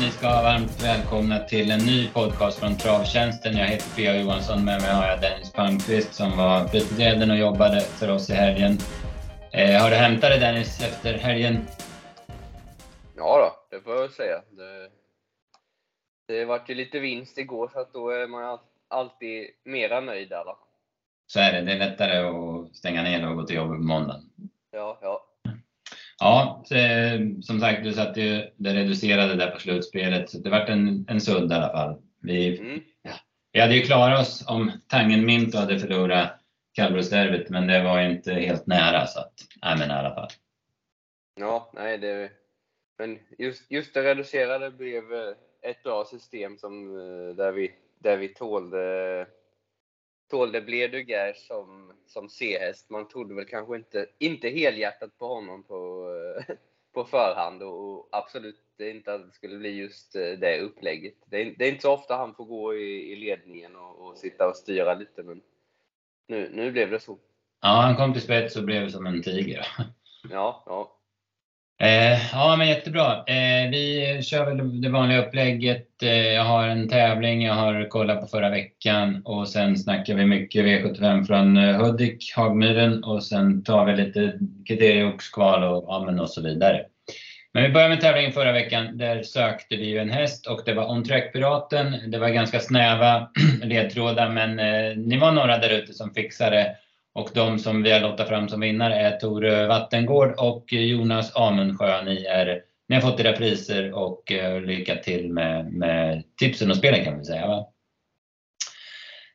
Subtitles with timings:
[0.00, 3.56] Ni ska vara varmt välkomna till en ny podcast från Travtjänsten.
[3.56, 4.64] Jag heter Pia Johansson.
[4.64, 8.78] Med mig har jag Dennis Palmqvist som var fritidsleden och jobbade för oss i helgen.
[9.52, 11.66] Eh, har du hämtat dig Dennis efter helgen?
[13.16, 14.42] Ja då, det får jag väl säga.
[14.50, 14.90] Det,
[16.28, 18.58] det vart ju lite vinst igår så att då är man
[18.88, 20.56] alltid mera nöjd alla.
[21.26, 21.60] Så är det.
[21.60, 24.22] Det är lättare att stänga ner och gå till jobbet på måndagen.
[24.70, 25.29] Ja, ja.
[26.20, 26.64] Ja,
[27.42, 31.20] som sagt, du satte ju det reducerade där på slutspelet, så det vart en, en
[31.20, 32.02] sudd i alla fall.
[32.22, 32.80] Vi, mm.
[33.02, 33.12] ja,
[33.52, 36.40] vi hade ju klarat oss om Tangen Minto hade förlorat
[36.72, 40.28] kallblodsderbyt, men det var inte helt nära, så att, nej men i alla fall.
[41.34, 42.30] Ja, nej, det,
[42.98, 45.04] men just, just det reducerade blev
[45.62, 49.26] ett bra system som, eh, där, vi, där vi tålde
[50.30, 52.90] tålde Bleduger som, som C-häst.
[52.90, 56.06] Man trodde väl kanske inte, inte helhjärtat på honom på,
[56.94, 61.14] på förhand och, absolut inte att det skulle bli just eh, det upplägget.
[61.24, 64.18] Det är, det är inte så ofta han får gå i, i ledningen och, och,
[64.18, 65.40] sitta och styra lite, men
[66.26, 67.18] nu, nu blev det så.
[67.60, 69.66] Ja, han kom till spets och blev som en tiger.
[70.30, 70.99] Ja, ja.
[71.82, 73.24] Eh, ja, men jättebra.
[73.26, 76.02] Eh, vi kör väl det vanliga upplägget.
[76.02, 80.26] Eh, jag har en tävling jag har kollat på förra veckan och sen snackar vi
[80.26, 84.32] mycket V75 från eh, Hudik, Hagmyren och sen tar vi lite
[84.68, 86.82] kriterieoxkval och, ja, och så vidare.
[87.54, 88.98] Men vi börjar med tävlingen förra veckan.
[88.98, 92.10] Där sökte vi ju en häst och det var On Track-piraten.
[92.10, 93.28] Det var ganska snäva
[93.62, 96.76] ledtrådar men eh, ni var några där ute som fixade
[97.14, 102.04] och de som vi har lottat fram som vinnare är Tore Vattengård och Jonas Amundsjö.
[102.04, 106.76] Ni, är, ni har fått era priser och eh, lycka till med, med tipsen och
[106.76, 107.46] spelen kan vi säga.
[107.46, 107.66] Va?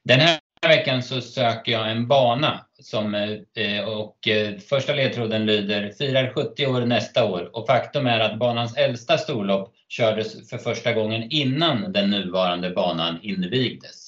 [0.04, 5.92] Den här veckan så söker jag en bana som, eh, och eh, första ledtråden lyder
[5.92, 10.94] firar 70 år nästa år och faktum är att banans äldsta storlopp kördes för första
[10.94, 14.05] gången innan den nuvarande banan invigdes.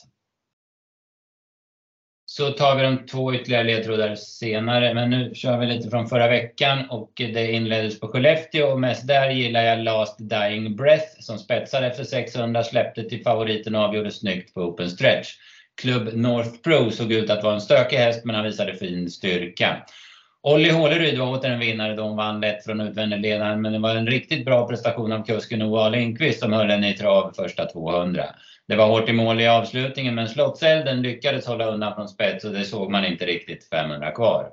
[2.37, 4.93] Så tar vi de två ytterligare ledtrådar senare.
[4.93, 9.07] Men nu kör vi lite från förra veckan och det inleddes på Skellefteå och mest
[9.07, 14.11] där gillar jag Last Dying Breath som spetsade efter 600, släppte till favoriten och avgjorde
[14.11, 15.29] snyggt på open stretch.
[15.81, 19.77] Klubb North Pro såg ut att vara en stökig häst men han visade fin styrka.
[20.47, 23.79] Olli Håleryd var åter en vinnare då hon vann lätt från utvändig ledaren men det
[23.79, 27.65] var en riktigt bra prestation av kusken Oa Lindqvist som höll henne i trav första
[27.65, 28.23] 200.
[28.67, 32.53] Det var hårt i mål i avslutningen men Slottselden lyckades hålla undan från spets och
[32.53, 34.49] det såg man inte riktigt 500 kvar.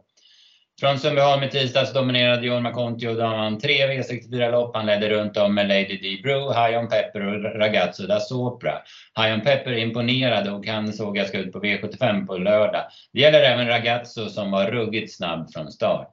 [0.81, 4.77] Från Sundbyholm i tisdags dominerade John Kontio då han vann tre V64-lopp.
[4.77, 6.21] Han ledde runt om med Lady D.
[6.23, 8.73] Brew, High On Pepper och Ragazzo da Sopra.
[9.17, 12.83] High On Pepper imponerade och han såg ganska ut på V75 på lördag.
[13.13, 16.11] Det gäller även Ragazzo som var ruggigt snabb från start.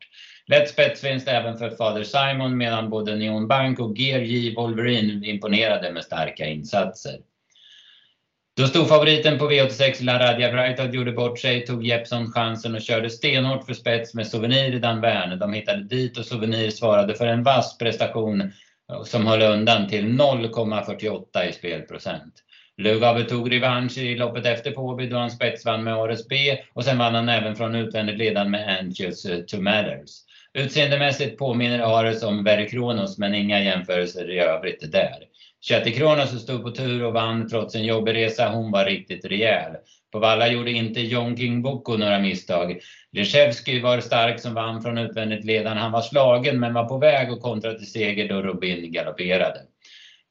[0.48, 6.04] Lätt spetsvinst även för Fader Simon medan både Neon Bank och GRJ Wolverine imponerade med
[6.04, 7.16] starka insatser.
[8.58, 13.10] Då stod favoriten på V86 Laradja Breitholt gjorde bort sig, tog Jeppson chansen och körde
[13.10, 15.36] stenhårt för spets med Souvenir i Danverne.
[15.36, 18.52] De hittade dit och Souvenir svarade för en vass prestation
[19.06, 22.34] som höll undan till 0,48 i spelprocent.
[22.78, 26.98] Lugave tog revansch i loppet efter Påby då han spetsvann med Ares B och sen
[26.98, 30.12] vann han även från utvändigt ledan med Anxious eh, to Matters.
[30.54, 35.18] Utseendemässigt påminner Ares om Verikronos men inga jämförelser i övrigt där.
[35.62, 38.50] Kötti Kronos stod på tur och vann trots en jobbig resa.
[38.50, 39.72] Hon var riktigt rejäl.
[40.12, 42.80] På valla gjorde inte John King Boko några misstag.
[43.12, 45.78] Leszewski var stark som vann från utvändigt ledan.
[45.78, 49.62] Han var slagen men var på väg att kontra till seger då Robin galopperade.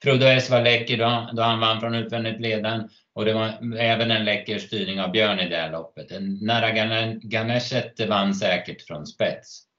[0.02, 3.76] Frodo S var läcker då han, då han vann från utvändigt ledan och det var
[3.78, 6.06] även en läcker styrning av Björn i det här loppet.
[6.40, 6.70] Nära
[7.22, 9.69] Ganeshet vann säkert från spets.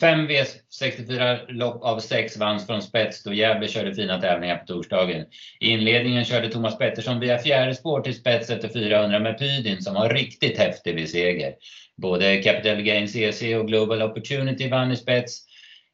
[0.00, 5.26] Fem V64-lopp av sex vanns från spets då Gävle körde fina tävlingar på torsdagen.
[5.60, 9.94] I inledningen körde Thomas Pettersson via fjärde spår till spets efter 400 med Pydin som
[9.94, 11.54] var riktigt häftig vid seger.
[11.96, 15.44] Både Capital Gains EC och Global Opportunity vann i spets.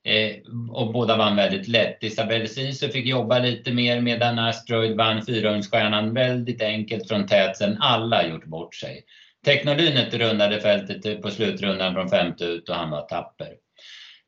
[0.05, 0.37] Eh,
[0.71, 2.03] och båda vann väldigt lätt.
[2.03, 7.79] Isabelle Sisu fick jobba lite mer medan Asteroid vann fyrahundsstjärnan väldigt enkelt från tät sen
[7.81, 9.05] alla gjort bort sig.
[9.45, 13.64] Technolynet rundade fältet eh, på slutrundan från femte ut och han var tapper.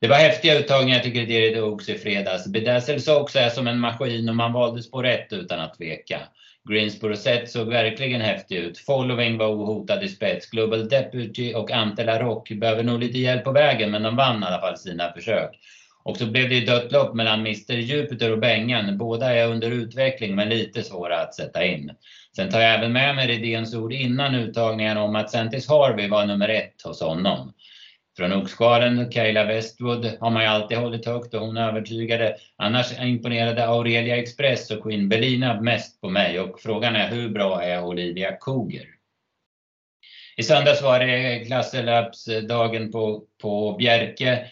[0.00, 2.46] Det var häftiga uttagningar till kriteriet Oaks i fredags.
[2.46, 6.20] Bedazzles också är som en maskin och man valde spår rätt utan att tveka.
[6.70, 8.78] Greensboro Set såg verkligen häftig ut.
[8.78, 10.50] Following var ohotad i spets.
[10.50, 14.46] Global Deputy och Antela Rock behöver nog lite hjälp på vägen men de vann i
[14.46, 15.50] alla fall sina försök.
[16.02, 18.98] Och så blev det dött lopp mellan Mr Jupiter och Bengan.
[18.98, 21.90] Båda är under utveckling men lite svåra att sätta in.
[22.36, 26.26] Sen tar jag även med mig Redéns ord innan uttagningen om att Sentis Harvey var
[26.26, 27.52] nummer ett hos honom.
[28.16, 32.36] Från Oxgarden, Kayla Westwood, har man ju alltid hållit högt och hon övertygade.
[32.56, 37.62] Annars imponerade Aurelia Express och Queen Belina mest på mig och frågan är hur bra
[37.62, 38.86] är Olivia Koger?
[40.36, 44.46] I söndags var det klasselöpsdagen eh, på, på Bjerke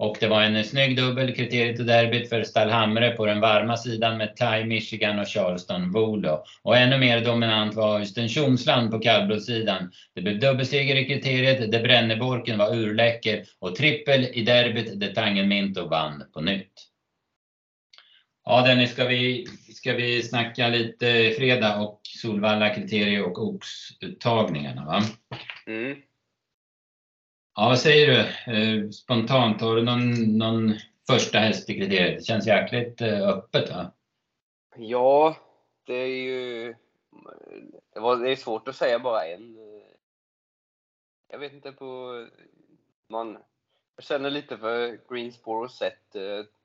[0.00, 4.18] och det var en snygg dubbel kriteriet och derbyt för Stallhamre på den varma sidan
[4.18, 6.44] med Thai Michigan och Charleston Volo.
[6.62, 9.92] Och ännu mer dominant var Östen Tjomsland på kallblodssidan.
[10.14, 15.48] Det blev dubbelseger i kriteriet där Bränneborken var urläcker och trippel i derbyt där Tangen
[15.48, 16.72] Minto vann på nytt.
[18.44, 25.02] Ja Dennis, ska vi, ska vi snacka lite fredag och Solvalla kriterier och oxuttagningarna va?
[25.66, 25.96] Mm.
[27.54, 28.18] Ja, vad säger du
[28.52, 29.60] eh, spontant?
[29.60, 30.74] Har du någon, någon
[31.06, 32.18] första häst i kriteriet?
[32.18, 33.92] Det känns jäkligt eh, öppet va?
[34.76, 35.36] Ja,
[35.84, 36.74] det är ju
[37.94, 39.58] det, var, det är svårt att säga bara en.
[41.28, 42.26] Jag vet inte på...
[43.08, 43.38] Man,
[43.96, 46.16] jag känner lite för Greensboro sett.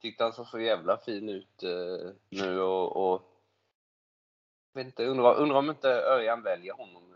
[0.02, 1.64] Tyckte han såg så jävla fin ut
[2.30, 3.36] nu och, och
[4.76, 7.16] vet inte, undrar, undrar om inte Örjan väljer honom.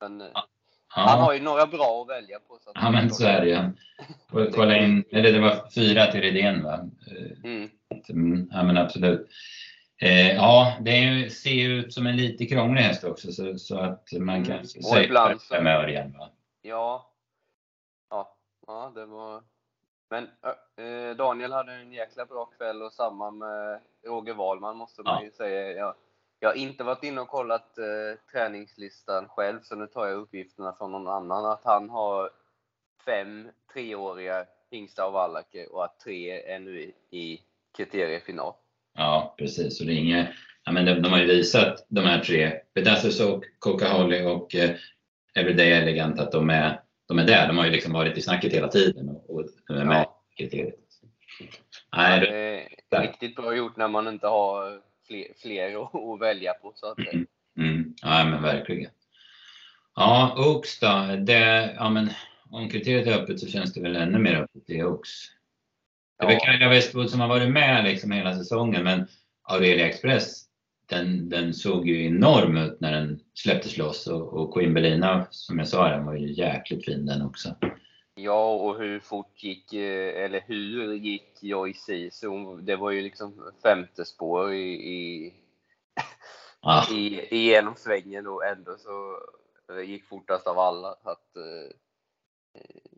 [0.00, 0.48] Men, ja.
[0.96, 1.02] Ja.
[1.02, 2.58] Han har ju några bra att välja på.
[2.60, 4.50] Så att ja, men så är det ju.
[4.52, 6.80] Kolla in, eller det var fyra till Rydén va?
[7.44, 7.70] Mm.
[8.08, 8.48] mm.
[8.52, 9.28] Ja, men absolut.
[10.02, 14.08] Eh, ja, det ser ju ut som en lite krånglig häst också så, så att
[14.12, 14.44] man mm.
[14.44, 15.62] kan säga så...
[15.62, 16.30] med Örjan va?
[16.62, 17.12] Ja.
[18.10, 18.36] Ja,
[18.66, 19.42] ja det var...
[20.10, 25.14] Men äh, Daniel hade en jäkla bra kväll och samma med Roger Wahlman måste man
[25.18, 25.24] ja.
[25.24, 25.72] ju säga.
[25.72, 25.94] Ja.
[26.40, 27.84] Jag har inte varit inne och kollat eh,
[28.32, 31.44] träningslistan själv, så nu tar jag uppgifterna från någon annan.
[31.44, 32.30] Att han har
[33.04, 37.40] fem treåriga hingstar av Wallacke och att tre är nu i, i
[37.76, 38.52] kriteriefinal.
[38.94, 39.80] Ja, precis.
[39.80, 40.28] Och det är inget,
[40.64, 44.54] ja, men de, de har ju visat, de här tre, Pedasus och Coca Holly och
[44.54, 44.70] eh,
[45.34, 47.48] Everyday Elegant, att de är, de är där.
[47.48, 50.24] De har ju liksom varit i snacket hela tiden och, och är med ja.
[50.34, 50.74] i kriteriet.
[51.96, 52.20] Nej,
[52.90, 55.82] det är riktigt bra gjort när man inte har fler, fler
[56.14, 56.72] att, välja på.
[56.74, 57.26] Så att, mm.
[57.58, 57.94] Mm.
[58.02, 58.90] Ja, men verkligen.
[59.94, 61.16] Ja, Oaks då.
[61.18, 62.10] Det, ja, men,
[62.50, 65.10] om kriteriet är öppet så känns det väl ännu mer öppet i Oaks.
[66.18, 69.06] Det är väl Kaja Westwood som har varit med liksom hela säsongen, men
[69.42, 70.44] Aurelia Express,
[70.88, 75.58] den, den såg ju enorm ut när den släpptes loss och, och Queen Belina, som
[75.58, 77.54] jag sa, den var ju jäkligt fin den också.
[78.18, 82.56] Ja, och hur fort gick, eh, eller hur gick Joyce Sisu?
[82.56, 85.34] Det var ju liksom femte spår i, i,
[86.60, 86.84] ah.
[86.92, 89.18] i, genom svängen och ändå så
[89.66, 90.96] det gick fortast av alla.
[91.02, 91.76] Så att, eh,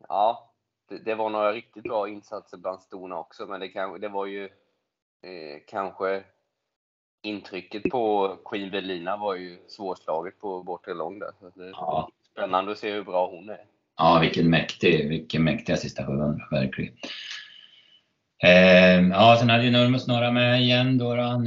[0.09, 0.53] ja,
[0.89, 4.27] det, det, var några riktigt bra insatser bland stona också, men det, kan, det var
[4.27, 4.45] ju
[5.23, 6.25] eh, kanske
[7.23, 11.33] intrycket på Queen Belina var ju svårslaget på bortre lång där.
[11.41, 12.11] Så det, ja.
[12.23, 13.67] Spännande att se hur bra hon är.
[13.97, 16.95] Ja, vilken mäktig, vilken mäktig sista 700, verkligen.
[18.43, 21.15] Eh, ja, sen hade ju Nurmos några med igen då.
[21.15, 21.47] då han,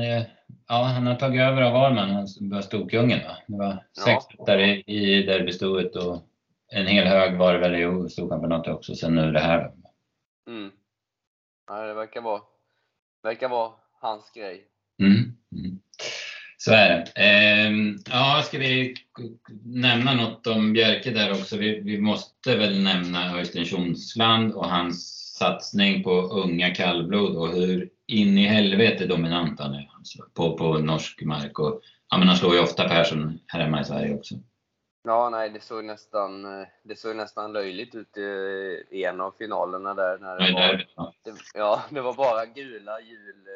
[0.68, 3.38] ja, han har tagit över av Arman, han var storkungen va?
[3.48, 4.46] Det var sex ja.
[4.46, 6.30] där i, i derbystoet och
[6.72, 9.72] en hel hög var det väl i Storchampionatet också, sen nu det här.
[10.48, 10.72] Mm.
[11.68, 12.42] Ja, det verkar vara,
[13.24, 14.68] verkar vara hans grej.
[15.00, 15.38] Mm.
[16.66, 17.12] Så är det.
[17.16, 18.96] Ehm, ja, ska vi
[19.66, 21.58] nämna något om Bjerke där också?
[21.58, 27.90] Vi, vi måste väl nämna Öystein Tjomsland och hans satsning på unga kallblod och hur
[28.08, 31.60] in i helvete dominant han är alltså, på, på norsk mark.
[31.60, 34.36] Och, ja, men han slår ju ofta Persson här hemma i Sverige också.
[35.04, 36.44] Ja, nej, det såg nästan,
[36.84, 38.18] det såg nästan löjligt ut
[38.92, 40.18] i en av finalerna där.
[40.18, 43.48] När det, nej, var, det, ja, det var bara gula hjul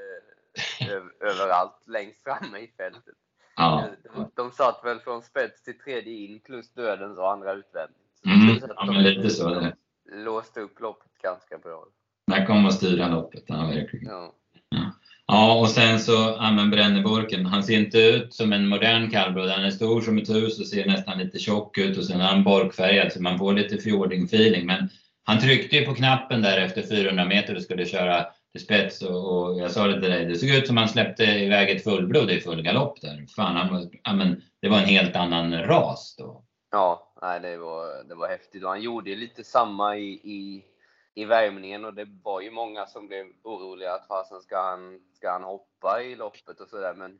[1.20, 3.16] överallt längst framme i fältet.
[3.56, 3.90] Ja.
[4.16, 7.98] De, de satt väl från spets till tredje in plus dödens och andra utvändigt.
[8.26, 9.50] Mm, ja, men lite så.
[9.50, 9.76] Det.
[10.12, 11.86] Låste upp loppet ganska bra.
[12.28, 14.06] Där kom att styra loppet, ja, verkligen.
[14.06, 14.34] Ja.
[14.70, 14.92] ja.
[15.30, 19.50] Ja, och sen så, ja men Bränneborken, han ser inte ut som en modern kallblod.
[19.50, 22.26] Han är stor som ett hus och ser nästan lite tjock ut och sen är
[22.26, 24.66] han borkfärgad så man får lite fjording-feeling.
[24.66, 24.90] Men
[25.24, 28.26] han tryckte ju på knappen där efter 400 meter och skulle köra
[28.58, 31.70] spets och, och, jag sa det till dig, det såg ut som han släppte iväg
[31.70, 33.26] ett fullblod i full galopp där.
[33.36, 36.44] Fan, han var, ja, men, det var en helt annan ras då.
[36.72, 40.66] Ja, nej, det, var, det var häftigt och han gjorde lite samma i, i,
[41.14, 45.32] i värmningen och det var ju många som blev oroliga att fasen ska han, ska
[45.32, 47.20] han hoppa i loppet och sådär men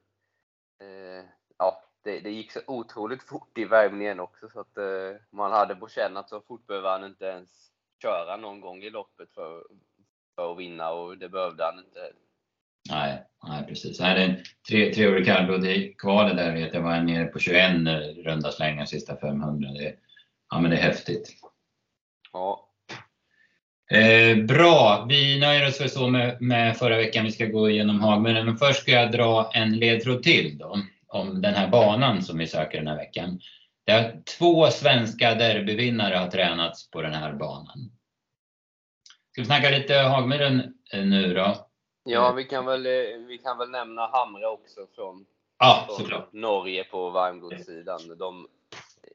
[0.82, 1.26] eh,
[1.58, 5.76] ja, det, det, gick så otroligt fort i värmningen också så att eh, man hade
[5.76, 7.50] på känn att så fort behöver han inte ens
[8.02, 9.64] köra någon gång i loppet för,
[10.38, 12.00] för att vinna och det behövde han inte.
[12.90, 14.00] Nej, nej precis.
[14.00, 15.66] Nej, det är en tre, treårig kallblod
[15.98, 17.72] kvalet där vet jag var nere på 21
[18.26, 19.70] runda slängar sista 500.
[19.70, 19.96] Det,
[20.50, 21.34] ja, men det är häftigt.
[22.34, 22.64] Ja.
[23.92, 27.26] Eh, bra, vi nöjer oss för så med, med, förra veckan.
[27.26, 28.46] Vi ska gå igenom Hagmyren.
[28.46, 32.48] Men först ska jag dra en ledtråd till då, om den här banan som vi
[32.48, 33.40] söker den här veckan.
[33.86, 37.97] Där två svenska derbyvinnare har tränats på den här banan.
[39.38, 40.60] Ska vi snacka lite Hagmyren
[40.94, 41.56] eh, nu då?
[42.04, 45.26] Ja, vi kan väl, eh, vi kan väl nämna Hamra också från,
[45.60, 46.34] ja, såklart.
[46.34, 48.18] Norge på varmgodssidan.
[48.18, 48.48] De,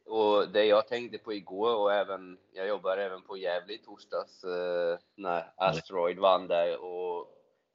[0.07, 4.45] och det jag tänkte på igår och även, jag jobbar även på Gävle i torsdags
[4.45, 7.27] eh, när Asteroid vann där och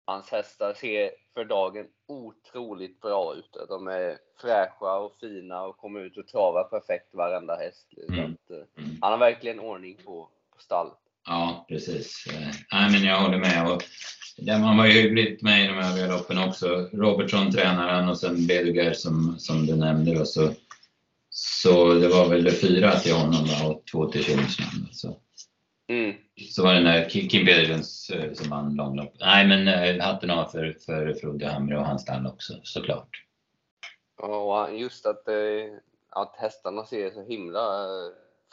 [0.05, 3.57] hans hästar ser för dagen otroligt bra ut.
[3.69, 7.87] De är fräscha och fina och kommer ut och travar perfekt varenda häst.
[8.09, 8.19] Mm.
[8.19, 8.97] Att, eh, mm.
[9.01, 10.97] Han har verkligen ordning på, på stallet.
[11.27, 12.27] Ja, precis.
[12.27, 13.71] Eh, nej, men jag håller med.
[13.71, 13.83] Och
[14.61, 16.89] man var ju hyggligt med i de övriga loppen också.
[16.93, 20.15] Robertson tränaren och sen Beduger som, som du nämnde.
[20.15, 20.49] Då, så,
[21.29, 24.87] så det var väl fyra till honom då, och två till Kingsman.
[24.91, 25.17] Så.
[25.89, 26.15] Mm.
[26.51, 29.13] så var det när Kim Pedersens eh, som vann långlopp.
[29.19, 33.23] Nej men eh, hatten av för, för Frode Hamre och hans stall också såklart.
[34.17, 35.23] Ja, just att,
[36.09, 37.87] att hästarna ser så himla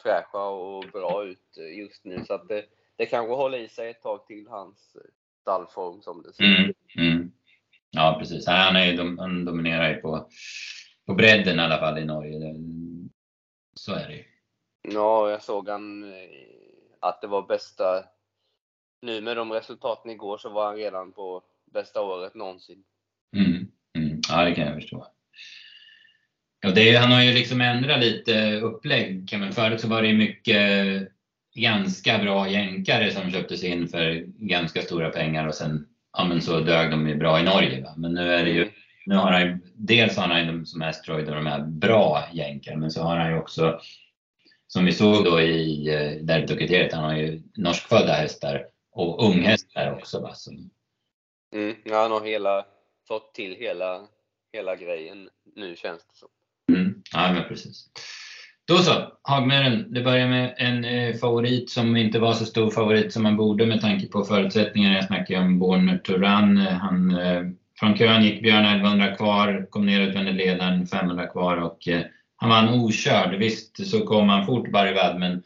[0.03, 2.25] fräscha och bra ut just nu.
[2.25, 4.97] Så att det, det kanske håller i sig ett tag till hans
[5.41, 6.77] stallform som det ser ut.
[6.97, 7.31] Mm, mm.
[7.91, 10.29] Ja precis, han, är, han dominerar ju på,
[11.05, 12.55] på bredden i alla fall i Norge.
[13.73, 14.23] Så är det ju.
[14.81, 16.29] Ja, jag såg han eh,
[16.99, 18.05] att det var bästa
[19.01, 22.83] nu med de resultaten igår så var han redan på bästa året någonsin.
[23.35, 24.21] Mm, mm.
[24.29, 25.07] Ja, det kan jag förstå.
[26.65, 29.29] Ja, det, han har ju liksom ändrat lite upplägg.
[29.39, 31.07] Men förut så var det mycket
[31.55, 36.59] ganska bra jänkare som köptes in för ganska stora pengar och sen ja, men så
[36.59, 37.81] dög de ju bra i Norge.
[37.81, 37.93] Va?
[37.97, 38.69] Men nu är det ju,
[39.05, 42.91] nu har han dels har han ju som Asteroid och de här bra jänkare men
[42.91, 43.79] så har han ju också
[44.67, 50.21] som vi såg då i eh, derbykriteriet, han har ju norskfödda hästar och unghästar också.
[50.21, 50.33] Va?
[50.33, 50.69] Som...
[51.53, 52.65] Mm, ja, han har hela,
[53.07, 54.07] fått till hela,
[54.53, 56.29] hela grejen nu känns det som.
[56.71, 57.89] Mm, ja, men precis.
[58.67, 59.93] Då så, Hagmyren.
[59.93, 63.65] Det börjar med en eh, favorit som inte var så stor favorit som man borde
[63.65, 64.95] med tanke på förutsättningarna.
[64.95, 66.57] Jag snackar om Born Turan.
[66.57, 67.43] Han, eh,
[67.79, 72.01] från kön gick Björn 1100 kvar, kom ner utvändigt ledaren 500 kvar och eh,
[72.35, 73.35] han vann okörd.
[73.39, 75.43] Visst så kom han fort Barivad men,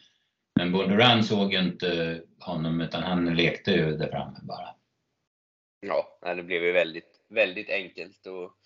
[0.56, 4.68] men Born Turan såg ju inte eh, honom utan han lekte ju där framme bara.
[5.82, 8.59] Ja, det blev ju väldigt, väldigt enkelt och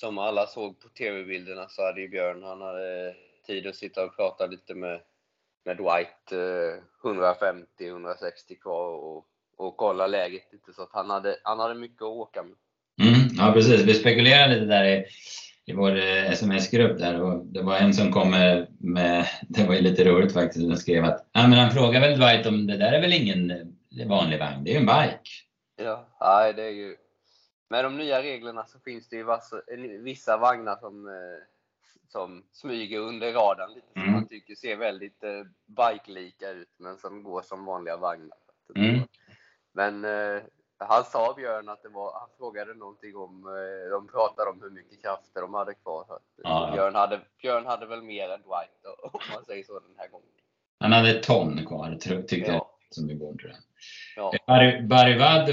[0.00, 3.14] som alla såg på tv-bilderna så hade ju Björn, han hade
[3.46, 5.00] tid att sitta och prata lite med,
[5.64, 6.32] med Dwight,
[7.02, 9.26] 150-160 eh, kvar och,
[9.56, 12.54] och kolla läget lite så att han hade, han hade mycket att åka med.
[13.08, 15.04] Mm, ja precis, vi spekulerade lite där i,
[15.66, 19.74] i vår eh, sms-grupp där och det var en som kom med, med det var
[19.74, 22.76] ju lite roligt faktiskt, som skrev att ja, men han frågar väl Dwight om det
[22.76, 23.76] där är väl ingen
[24.06, 25.30] vanlig vagn, det är ju en bike.
[25.76, 26.96] Ja, nej, det är ju
[27.68, 29.26] med de nya reglerna så finns det ju
[30.02, 31.42] vissa vagnar som eh,
[32.08, 34.14] som smyger under radarn lite, som mm.
[34.14, 38.38] man tycker ser väldigt eh, bike-lika ut, men som går som vanliga vagnar.
[38.76, 39.00] Mm.
[39.72, 40.42] Men eh,
[40.78, 44.70] han sa Björn att det var, han frågade någonting om, eh, de pratade om hur
[44.70, 46.04] mycket krafter de hade kvar.
[46.08, 49.94] Så ja, Björn, hade, Björn hade väl mer än Dwight om man säger så den
[49.96, 50.28] här gången.
[50.80, 52.52] Han hade ett ton kvar tyckte ja.
[52.52, 53.58] jag som igår tror jag.
[54.16, 54.32] Ja.
[54.46, 55.48] Bar Barivad,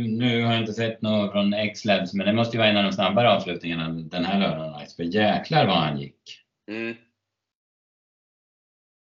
[0.00, 2.84] nu har jag inte sett något från X-Labs, men det måste ju vara en av
[2.84, 4.86] de snabbare avslutningarna den här lördagen.
[4.96, 6.40] För jäklar vad han gick.
[6.68, 6.96] Mm.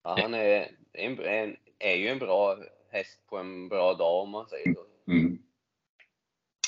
[0.04, 2.56] Ja, han är, en, en, är ju en bra
[2.92, 5.12] häst på en bra dag om man säger så.
[5.12, 5.38] Mm.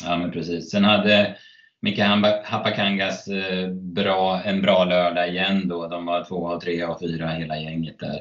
[0.05, 0.71] Ja, men precis.
[0.71, 1.39] Sen hade
[1.81, 2.05] Mika
[2.45, 5.89] Hapakangas eh, bra, en bra lördag igen då.
[5.89, 8.21] De var två, tre och fyra hela gänget där.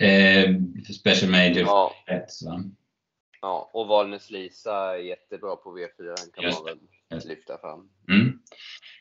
[0.00, 0.54] Eh,
[1.00, 1.92] Special Major ja.
[2.06, 2.64] Rätts, va?
[3.40, 6.78] Ja, och Valnes Lisa är jättebra på V4, kan Just man
[7.10, 7.90] väl lyfta fram.
[8.08, 8.38] Mm.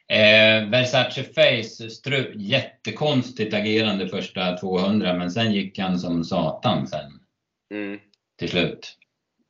[0.09, 7.11] Eh, Versace Face, stru, jättekonstigt agerande första 200 men sen gick han som satan sen.
[7.73, 7.99] Mm.
[8.37, 8.97] Till slut.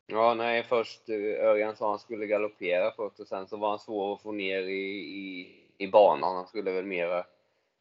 [0.06, 3.78] Ja, nej, först eh, Örjan sa han skulle galoppera först och sen så var han
[3.78, 6.36] svår att få ner i, i, i banan.
[6.36, 7.24] Han skulle väl mera,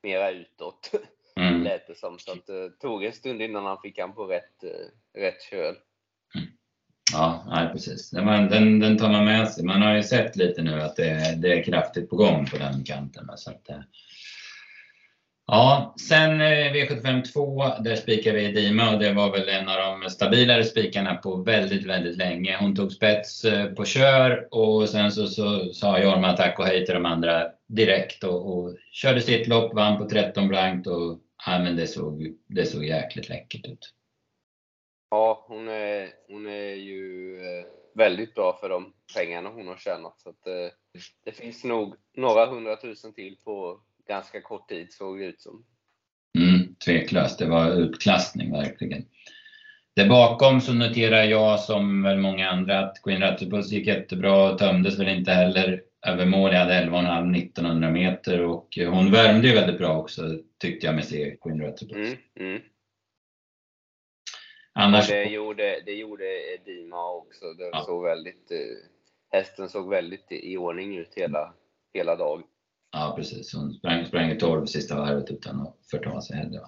[0.04, 0.92] mera utåt.
[1.68, 2.20] Lät det som.
[2.20, 5.76] Så att det tog en stund innan han fick han på rätt, eh, rätt köl.
[7.14, 8.10] Ja, nej, precis.
[8.10, 9.66] Den, den, den tar man med sig.
[9.66, 12.84] Man har ju sett lite nu att det, det är kraftigt på gång på den
[12.84, 13.30] kanten.
[13.36, 13.80] Så att, eh,
[15.48, 20.10] ja, sen V75 2, där spikar vi Dima och det var väl en av de
[20.10, 22.58] stabilare spikarna på väldigt, väldigt länge.
[22.60, 23.46] Hon tog spets
[23.76, 28.24] på kör och sen så, så sa Jorma tack och hej till de andra direkt
[28.24, 32.66] och, och körde sitt lopp, vann på 13 blankt och ja, men det såg, det
[32.66, 33.94] såg jäkligt läckert ut.
[35.10, 37.66] Ja, hon är, hon är ju eh,
[37.96, 40.20] väldigt bra för de pengarna hon har tjänat.
[40.20, 40.70] Så att, eh,
[41.26, 45.66] det finns nog några hundratusen till på ganska kort tid, såg det ut som.
[46.38, 49.06] Mm, tveklöst, det var utklassning verkligen.
[49.96, 54.58] Där bakom så noterar jag som väl många andra att Queen Rattipus gick jättebra och
[54.58, 56.54] tömdes väl inte heller över mål.
[56.54, 60.22] Jag hade 11,5 1900 meter och hon värmde ju väldigt bra också
[60.58, 61.62] tyckte jag mig se Queen.
[61.62, 62.62] Mm, mm.
[64.74, 67.54] Annars, Det gjorde, det gjorde Edima också.
[67.54, 67.84] Det Ja.
[67.86, 68.58] såg väldigt, eh,
[69.32, 71.54] hästen såg väldigt i i ordning ut hela,
[71.94, 72.44] hela dagen.
[72.92, 76.62] Ja precis, hon sprang, sprang i 12 sista varvet utan att förta sig heller.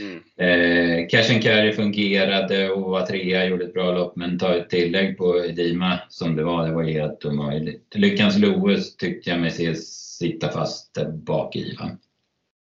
[0.00, 0.22] Mm.
[0.36, 4.70] Eh, Cash and Carry fungerade och var trea, gjorde ett bra lopp, men ta ett
[4.70, 7.94] tillägg på Edima som det var, det var helt omöjligt.
[7.94, 9.74] Lyckans Loes tyckte jag mig se
[10.22, 11.76] sitta fast där bak i.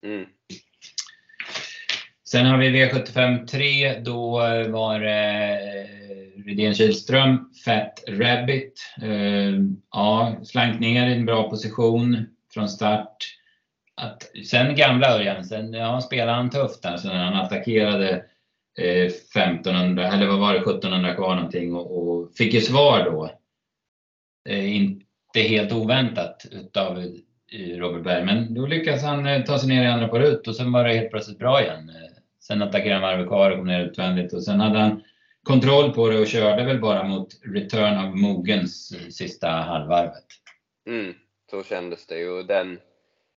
[0.06, 0.26] Mm.
[2.24, 4.30] Sen har vi V75 3, då
[4.68, 8.94] var det eh, Rydén Kihlström, Fat Rabbit.
[9.02, 9.60] Eh,
[9.92, 13.16] ja, slank ner i en bra position från start.
[13.96, 18.24] Att, sen gamla Örjan, sen ja, spelade han tufft där, så när han attackerade
[18.78, 23.30] eh, 1500, eller vad var det, 1700 kvar någonting och, och fick ju svar då.
[24.48, 29.68] Eh, inte helt oväntat utav eh, Robert Berg, men då lyckades han eh, ta sig
[29.68, 31.88] ner i andra på ut och sen var det helt plötsligt bra igen.
[31.88, 35.02] Eh, Sen attackerade han varvet kvar och kom ner utvändigt och sen hade han
[35.42, 40.24] kontroll på det och körde väl bara mot Return of Mogens eh, sista halvvarvet.
[40.88, 41.14] Mm.
[41.50, 42.42] Så kändes det ju.
[42.42, 42.80] Den,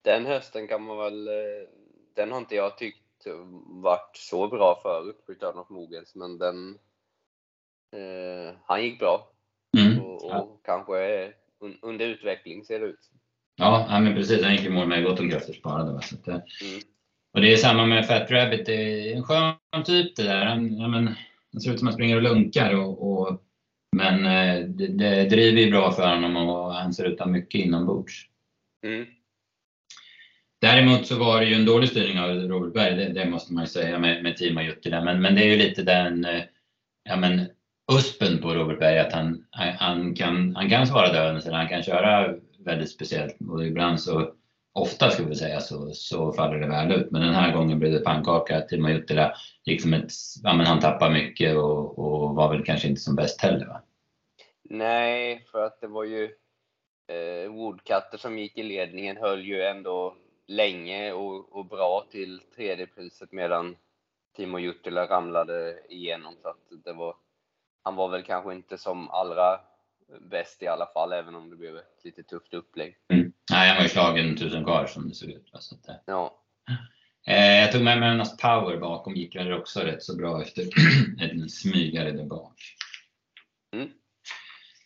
[0.03, 1.69] den hösten kan man väl, eh,
[2.17, 2.99] den har inte jag tyckt
[3.83, 6.79] varit så bra förut, Return of Mogens, men den,
[7.93, 9.29] eh, han gick bra
[9.79, 10.01] Mm.
[10.01, 10.59] och, och Ja.
[10.65, 13.11] kanske un, under utveckling ser det ut.
[13.57, 14.43] Ja, ja, men precis.
[14.43, 16.03] Han gick i mål med gott om krafter sparade.
[16.03, 16.81] Så att, eh, Mm.
[17.35, 18.67] och det är samma med Fat Rabbit.
[18.67, 20.45] Det är en skön typ det där.
[20.47, 21.07] Han, ja, men,
[21.53, 22.75] han ser ut som att han springer och lunkar.
[22.77, 23.43] Och, och,
[23.97, 27.27] men eh, det, det driver ju bra för honom och han ser ut att ha
[27.27, 28.27] mycket inombords.
[28.87, 29.07] Mm.
[30.61, 33.63] Däremot så var det ju en dålig styrning av Robert Berg, det, det måste man
[33.65, 35.05] ju säga med, med Timo Juttila.
[35.05, 36.43] Men, men det är ju lite den, eh,
[37.05, 37.47] ja men
[37.93, 41.83] uspen på Robert Berg att han, han- han, kan, han kan svara eller han kan
[41.83, 44.35] köra väldigt speciellt och ibland så,
[44.73, 47.11] ofta skulle vi säga, så, så faller det väl ut.
[47.11, 48.61] Men den här gången blev det pannkaka.
[48.61, 50.11] Timo Juttila gick som ett,
[50.43, 53.83] ja men han tappade mycket och, och var väl kanske inte som bäst heller va?
[54.63, 56.25] Nej, för att det var ju
[57.07, 62.87] eh, Woodcutter som gick i ledningen höll ju ändå länge och, och bra till tredje
[62.87, 63.77] priset medan
[64.37, 66.35] Timo Juttila ramlade igenom.
[66.43, 67.17] Så att det var,
[67.83, 69.61] han var väl kanske inte som allra
[70.21, 72.97] bäst i alla fall, även om det blev ett lite tufft upplägg.
[73.09, 73.32] Mm.
[73.53, 75.49] Nej, han var ju slagen tusen kvar som det såg ut.
[75.61, 76.43] Så att, eh, Ja,
[77.27, 80.65] Eh, jag tog med mig Jonas Power bakom, gick väl också rätt så bra efter
[81.21, 82.55] en smygare där bak.
[83.77, 83.89] Mm.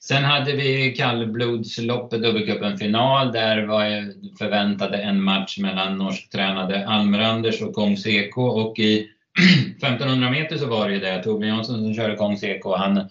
[0.00, 3.32] Sen hade vi kallblodsloppet, dubbelcupen final.
[3.32, 9.10] Där var jag förväntade en match mellan norsktränade Almeranders och Kong Seko och i
[9.76, 11.22] 1500 meter så var det ju det.
[11.22, 13.08] Torbjörn Jonsson som körde Kong Seko, han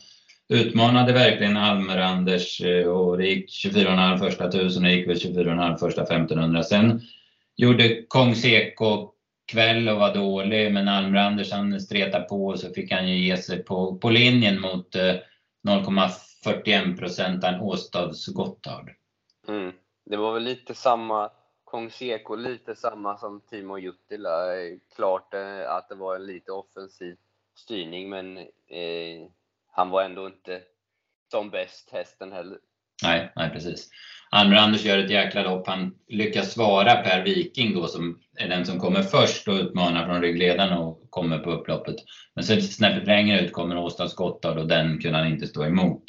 [0.50, 5.78] utmanade verkligen Almer-Anders eh, och det gick 24,5 första 1000 och det gick väl 24,5
[5.78, 6.64] första 1500.
[6.64, 7.02] Sen
[7.56, 9.12] gjorde Kong Seko
[9.52, 13.38] kväll och var dålig, men Almer-Anders han stretade på och så fick han ju ge
[13.38, 15.16] sig på, på linjen mot eh,
[15.68, 18.92] 0,41 procentaren Åstads Gotthard.
[19.48, 19.72] mm.
[20.06, 21.30] det var väl lite samma,
[21.64, 24.62] Kong Seko lite samma som Timo Juttila.
[24.62, 27.16] Eh, klart eh, att det var en lite offensiv
[27.56, 29.28] styrning, men eh,
[29.76, 30.62] han var ändå inte
[31.32, 32.58] som bäst hästen heller.
[33.04, 33.90] Nej, nej precis.
[34.30, 35.68] Almranders gör ett jäkla lopp.
[35.68, 40.22] Han lyckas svara Per Viking då som är den som kommer först och utmanar från
[40.22, 41.96] ryggledaren och kommer på upploppet.
[42.36, 46.04] Men sen snäppet längre ut kommer Åstads Gotthard och den kunde han inte stå emot.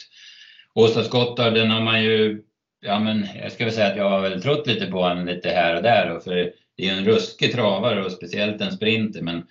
[0.74, 2.42] Åstads Gotthard, den har man ju,
[2.80, 5.48] ja men jag ska väl säga att jag har väl trott lite på honom lite
[5.48, 6.16] här och där.
[6.16, 9.22] Och för det är en ruskig travare och speciellt en sprinter.
[9.22, 9.46] Men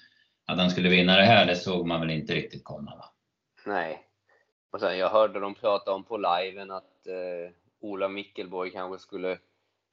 [0.45, 2.95] att han skulle vinna det här, det såg man väl inte riktigt komma.
[2.95, 3.05] Va?
[3.65, 4.04] Nej.
[4.75, 9.37] Och sen jag hörde dem prata om på liven att eh, Ola Mickelborg kanske skulle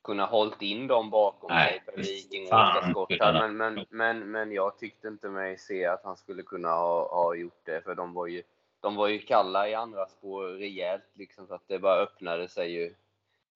[0.05, 4.79] kunna hållit in dem bakom Nej, sig Viking och Skott Men, men, men, men jag
[4.79, 8.27] tyckte inte mig se att han skulle kunna ha, ha gjort det, för de var
[8.27, 8.42] ju
[8.81, 12.73] de var ju kalla i andra spår rejält liksom, så att det bara öppnade sig
[12.73, 12.95] ju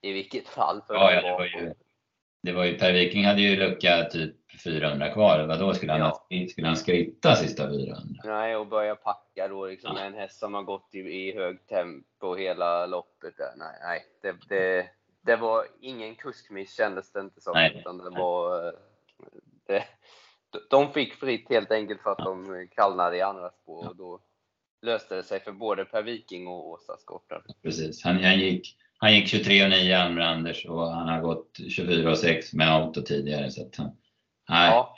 [0.01, 1.73] i vilket fall för Ja, ja, det var ju,
[2.47, 5.47] det var ju Per Viking hade ju lucka typ 400 kvar.
[5.47, 6.47] Vadå, skulle han, Ja.
[6.49, 8.21] skulle han skritta sista 400?
[8.23, 11.67] Nej, och börja packa då liksom med en häst som har gått i, i hög
[11.67, 13.37] tempo hela loppet.
[13.37, 13.53] Där.
[13.57, 14.89] Nej, nej det, det,
[15.21, 17.53] det var ingen kuskmiss kändes det inte som.
[17.53, 17.75] Nej.
[17.79, 18.73] Utan det var, eh,
[19.67, 19.83] det,
[20.69, 23.87] de fick fritt helt enkelt för att de kallnade i andra spår.
[23.87, 24.19] Och då,
[24.81, 27.43] löste det sig för både Per Viking och Åsa Skottard.
[27.63, 28.03] Precis.
[28.03, 32.17] Han, han, gick, han gick 23 och 9 Almer-Anders och han har gått 24 och
[32.17, 33.51] 6 med auto tidigare.
[33.51, 33.77] Så att
[34.49, 34.71] nej.
[34.71, 34.97] Ja,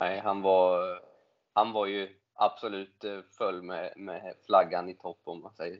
[0.00, 1.00] nej, han var,
[1.54, 5.78] han var ju absolut eh, full med, med flaggan i topp om man säger.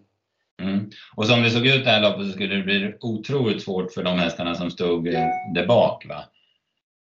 [0.62, 0.90] Mm.
[1.16, 4.02] Och som det såg ut det här loppet så skulle det bli otroligt svårt för
[4.02, 6.06] de hästarna som stod eh, där bak.
[6.06, 6.24] Va?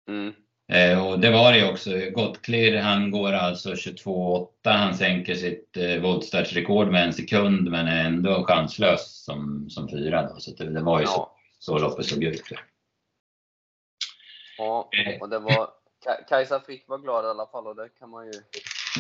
[0.07, 0.33] Mm.
[0.69, 1.89] Eh, och det var det också.
[2.11, 4.47] Gottclear han går alltså 22,8.
[4.63, 10.29] Han sänker sitt eh, voltstartsrekord med en sekund men är ändå chanslös som, som fyra.
[10.29, 10.39] Då.
[10.39, 11.11] Så det, det var ju ja.
[11.11, 12.43] så, så loppet såg ut.
[14.57, 15.21] Ja, eh.
[15.21, 15.69] och det var
[16.29, 18.33] Kajsa Frick var glad i alla fall och det kan man ju,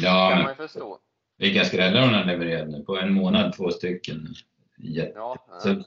[0.01, 0.99] ja, kan man ju förstå.
[1.37, 2.83] Vilka skrällar hon har levererat nu.
[2.83, 4.27] På en månad två stycken.
[4.77, 5.11] Jätte.
[5.15, 5.37] Ja,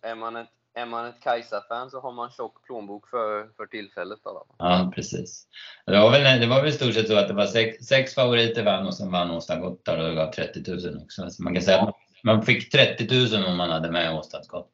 [0.02, 4.18] är man ett är man ett Kajsa-fan så har man tjock plånbok för, för tillfället.
[4.24, 4.46] Då.
[4.59, 5.46] Ja, precis.
[5.87, 8.14] Det var väl, det var väl i stort sett så att det var sex, sex
[8.14, 11.30] favoriter vann och sen vann Gotthard och det gav 30 000 också.
[11.30, 11.88] Så man kan säga ja.
[11.88, 14.66] att man fick 30 000 om man hade med Gotthard.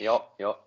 [0.00, 0.65] Ja, ja.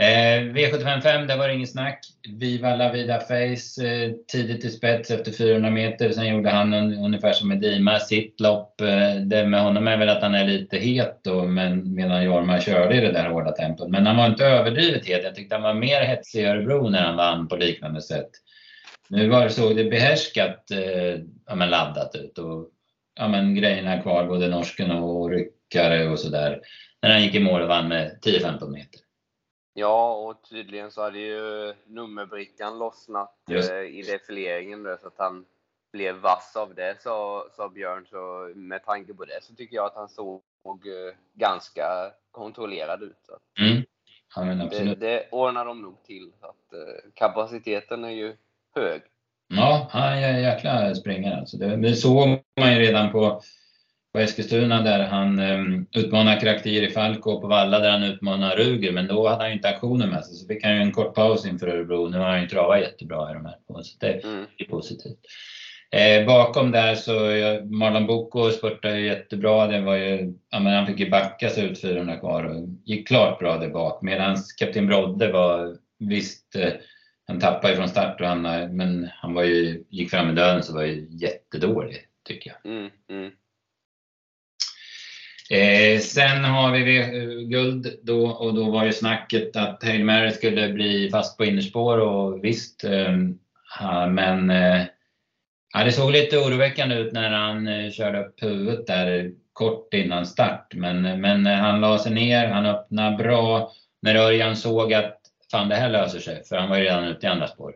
[0.00, 2.00] Eh, V755, där var det inget snack.
[2.28, 6.12] Viva la vida face eh, tidigt i spets efter 400 meter.
[6.12, 8.80] Sen gjorde han un, ungefär som med Dima, sitt lopp.
[8.80, 12.60] Eh, det med honom är väl att han är lite het då, men, medan Jorma
[12.60, 13.88] körde i det där hårda tempot.
[13.88, 15.24] Men han var inte överdrivet het.
[15.24, 18.30] Jag tyckte han var mer hetsig i Örebro när han vann på liknande sätt.
[19.08, 22.68] Nu var det såg det behärskat eh, ja, men laddat ut och
[23.18, 26.60] ja, men grejerna kvar, både norsken och ryckare och sådär.
[27.02, 29.07] När han gick i mål och vann med 10-15 meter.
[29.78, 33.70] Ja, och tydligen så hade ju nummerbrickan lossnat Just.
[33.70, 35.44] Eh, i defileringen där, så att han
[35.92, 38.06] blev vass av det, sa, sa Björn.
[38.10, 41.82] Så med tanke på det så tycker jag att han såg eh, ganska
[42.30, 43.18] kontrollerad ut.
[43.26, 43.82] Så mm.
[44.36, 46.32] ja, det, det ordnar de nog till.
[46.40, 48.36] Att, eh, kapaciteten är ju
[48.74, 49.02] hög.
[49.48, 51.36] Ja, han är en jäkla springare.
[51.36, 52.28] Alltså det, det såg
[52.60, 53.40] man ju redan på
[54.12, 58.92] på Eskilstuna där han um, utmanar Kraktir i Falco på Valla där han utmanar Ruger,
[58.92, 60.34] men då hade han ju inte aktionen med sig.
[60.34, 62.08] Så fick han ju en kort paus inför Örebro.
[62.08, 64.46] Nu har han ju travat jättebra i de här på, så det mm.
[64.58, 65.18] är positivt.
[65.90, 67.12] Eh, bakom där så
[67.64, 69.66] Marlon Bocco spurtade ju jättebra.
[69.66, 73.08] Det var ju, ja, men han fick ju backa sig ut 400 kvar och gick
[73.08, 74.02] klart bra där bak.
[74.02, 76.72] Medan Kapten Brodde var visst, eh,
[77.26, 78.42] han tappade ju från start och han,
[78.76, 82.72] men han var ju, gick fram i döden så var ju jättedålig tycker jag.
[82.72, 83.30] Mm, mm.
[85.50, 90.30] Eh, sen har vi eh, guld då och då var ju snacket att Hail Mary
[90.30, 93.16] skulle bli fast på innerspår och visst, eh,
[94.08, 94.82] men eh,
[95.74, 100.26] ja, det såg lite oroväckande ut när han eh, körde upp huvudet där kort innan
[100.26, 100.74] start.
[100.74, 103.72] Men, eh, men eh, han la sig ner, han öppnade bra.
[104.02, 107.26] När Örjan såg att fan det här löser sig, för han var ju redan ute
[107.26, 107.74] i andra spår.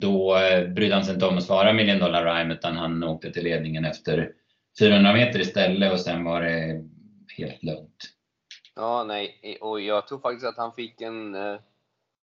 [0.00, 3.30] Då eh, brydde han sig inte om att svara Million Dollar Rhyme utan han åkte
[3.30, 4.30] till ledningen efter
[4.78, 6.82] 400 meter istället och sen var det
[7.36, 8.14] helt lugnt.
[8.74, 11.58] Ja, nej, och jag tror faktiskt att han fick en, eh,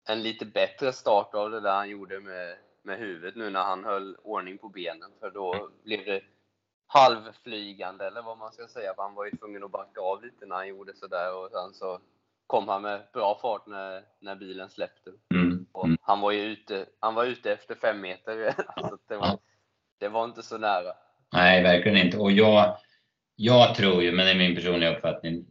[0.08, 3.84] en lite bättre start av det där han gjorde med, med huvudet nu när han
[3.84, 5.12] höll ordning på benen.
[5.20, 6.22] För då blev det
[6.88, 8.93] halvflygande, eller vad man ska säga.
[8.96, 11.74] För han var ju tvungen att backa av lite när han gjorde sådär och sen
[11.74, 12.00] så
[12.48, 15.12] kom han med bra fart när, när bilen släppte.
[15.34, 15.65] Mm.
[15.84, 15.98] Mm.
[16.02, 18.54] han var ju ute, han var ute efter fem meter.
[18.67, 19.39] alltså det, var,
[19.98, 20.93] det var inte så nära.
[21.34, 22.17] Nej, verkligen inte.
[22.17, 22.78] Och jag,
[23.39, 25.45] jag tror ju, men det är min personliga uppfattning,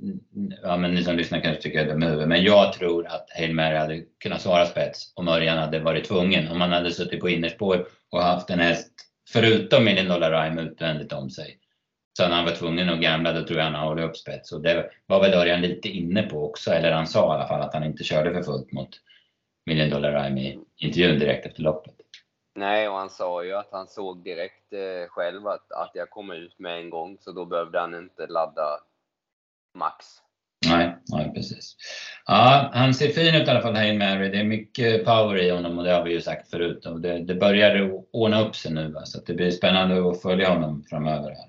[0.62, 3.31] ja, men ni som lyssnar kanske tycker jag är dum huvud, men jag tror att
[3.37, 6.49] Hail Mary hade kunnat svara spets om Örjan hade varit tvungen.
[6.49, 8.92] Om han hade suttit på innerspår och haft en häst,
[9.33, 11.59] förutom Million Dollar Rhyme, utvändigt om sig.
[12.16, 14.53] Så när han var tvungen att gamla, då tror jag han håller hållit upp spets.
[14.53, 17.62] Och det var väl Örjan lite inne på också, eller han sa i alla fall
[17.62, 18.90] att han inte körde för fullt mot
[19.66, 21.96] Million Dollar Rhyme i intervjun direkt efter loppet.
[22.57, 26.31] Nej, och han sa ju att han såg direkt eh, själv att, att jag kom
[26.31, 28.81] ut med en gång, så då behövde han inte ladda
[29.75, 30.07] max.
[30.69, 31.77] Nej, nej precis.
[32.27, 34.29] Ja, han ser fin ut i alla fall, Hail Mary.
[34.29, 36.87] Det är mycket power i honom och det har vi ju sagt förut.
[36.87, 39.05] Och det, det börjar ordna upp sig nu, va?
[39.05, 41.31] så det blir spännande att följa honom framöver.
[41.31, 41.49] Här.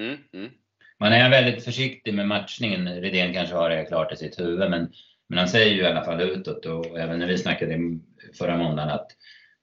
[0.00, 0.50] Mm, mm.
[0.98, 3.00] Man är väldigt försiktig med matchningen.
[3.00, 4.92] Redén kanske har det klart i sitt huvud, men,
[5.28, 7.78] men han säger ju i alla fall utåt och även när vi snackade
[8.38, 9.06] förra måndagen att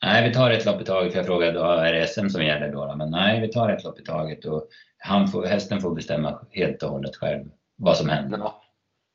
[0.04, 1.12] Nej, vi tar ett lopp i taget.
[1.12, 2.96] För jag frågade, är det SM som gäller då?
[2.96, 6.84] Men nej, vi tar ett lopp i taget och han får, hästen får bestämma helt
[6.84, 8.38] och hållet själv vad som händer.
[8.38, 8.64] Ja.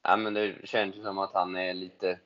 [0.03, 2.19] ja men det känns ju som att han är lite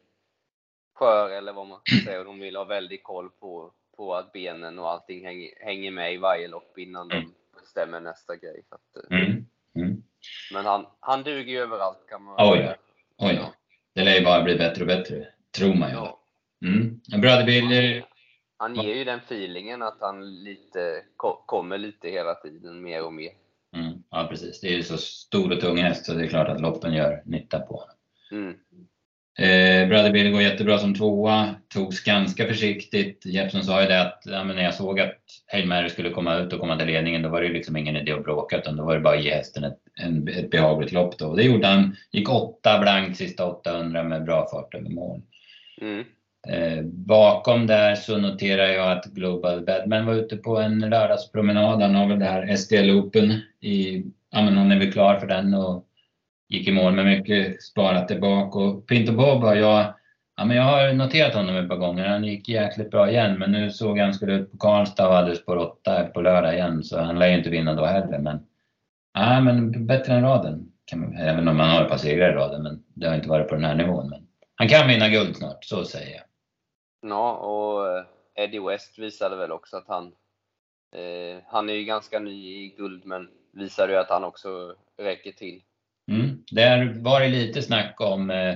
[0.94, 2.18] skör eller vad man ska säga.
[2.18, 6.14] Och de vill ha väldigt koll på, på att benen och allting hänger, hänger med
[6.14, 7.24] i varje lopp innan mm.
[7.24, 8.62] de bestämmer nästa grej.
[8.68, 9.46] Att, eh, mm.
[9.74, 10.02] Mm.
[10.52, 12.74] Men han, han duger ju överallt kan man Oj, ja.
[13.16, 13.54] Oj, ja.
[13.94, 15.94] Det lär ju bara bli bättre och bättre, tror man ju.
[15.94, 16.20] Ja.
[16.62, 17.00] Mm.
[17.20, 18.02] Bröder Bill,
[18.58, 21.02] han ger ju den feelingen att han lite,
[21.46, 23.30] kommer lite hela tiden, mer och mer.
[23.76, 24.02] Mm.
[24.10, 24.60] ja, precis.
[24.60, 27.22] Det är ju så stor och tung häst så det är klart att loppen gör
[27.24, 27.94] nytta på honom.
[28.30, 28.54] Mm.
[29.38, 33.26] Eh, Brother Bill går jättebra som tvåa, togs ganska försiktigt.
[33.26, 36.52] Jeppson sa ju det att ja, när jag såg att Hail Mary skulle komma ut
[36.52, 38.94] och komma till ledningen, då var det liksom ingen idé att bråka, utan då var
[38.94, 41.18] det bara att ge hästen ett, en, ett behagligt lopp.
[41.18, 41.26] Då.
[41.26, 41.96] Och det gjorde han.
[42.12, 45.20] Gick åtta blankt sista 800 med bra fart över mål.
[45.80, 46.04] Mm.
[46.46, 51.82] Eh, bakom där så noterar jag att Global Badman var ute på en lördagspromenad.
[51.82, 55.26] Han har väl det här SDL Open i, ja men han är väl klar för
[55.26, 55.84] den och
[56.48, 58.56] gick i mål med mycket sparat där bak.
[58.56, 59.94] Och Pinto Bob har jag,
[60.36, 62.06] ja men jag har noterat honom ett par gånger.
[62.06, 65.36] Han gick jäkligt bra igen, men nu såg han skulle ut på Karlstad och hade
[65.36, 68.18] spår 8 på lördag igen, så han lär ju inte vinna då heller.
[68.18, 68.40] Men,
[69.14, 70.72] ja, men bättre än raden.
[70.84, 73.28] Kan man, även om han har ett par segrar i raden, men det har inte
[73.28, 74.10] varit på den här nivån.
[74.10, 76.22] Men han kan vinna guld snart, så säger jag.
[77.00, 80.06] Ja, och eh, Eddie West visade väl också att han,
[80.94, 85.32] eh, han är ju ganska ny i guld, men visade ju att han också räcker
[85.32, 85.62] till.
[86.10, 86.44] Mm.
[86.50, 88.54] Där var det lite snack om, eh,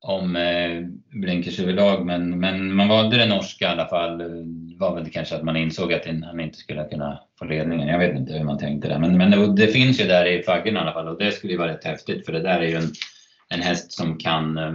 [0.00, 0.82] om eh,
[1.20, 4.18] Blinkers överlag, men, men man valde det norska i alla fall.
[4.18, 7.88] Det var väl kanske att man insåg att han inte skulle kunna få ledningen.
[7.88, 10.42] Jag vet inte hur man tänkte där, men, men det, det finns ju där i
[10.42, 12.68] faggen i alla fall och det skulle ju vara rätt häftigt för det där är
[12.68, 12.92] ju en,
[13.48, 14.72] en häst som kan, eh,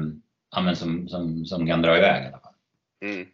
[0.56, 2.47] ja, men som, som, som kan dra iväg i alla fall.
[3.02, 3.28] Mm.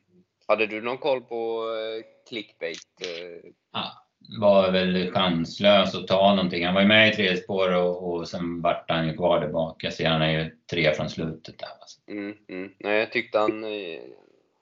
[0.47, 3.01] Hade du någon koll på eh, clickbait?
[3.01, 3.51] Eh?
[3.71, 4.03] Ja,
[4.39, 6.65] var väl chanslös att ta någonting.
[6.65, 9.47] Han var ju med i tredje spår och, och sen vart han ju kvar där
[9.47, 9.83] bak.
[9.83, 11.67] Jag ser han är ju tre från slutet där.
[11.79, 12.01] Alltså.
[12.07, 12.73] Mm, mm.
[12.77, 14.01] Nej, jag tyckte han, eh,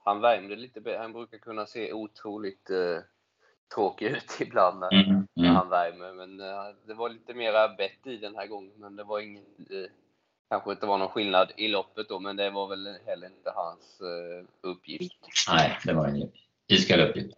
[0.04, 0.98] han värmde lite bättre.
[0.98, 2.98] Han brukar kunna se otroligt eh,
[3.74, 5.56] tråkig ut ibland när, Mm, när mm.
[5.56, 6.12] han värmer.
[6.12, 8.72] Men eh, det var lite mera bett i den här gången.
[8.76, 9.90] Men det var ingen, eh,
[10.52, 14.00] kanske inte var någon skillnad i loppet då, men det var väl heller inte hans
[14.00, 15.12] eh, uppgift.
[15.48, 16.30] Nej, det var en
[16.68, 17.34] iskall uppgift.